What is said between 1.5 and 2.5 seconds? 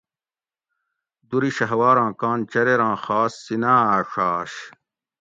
شھوار آں کان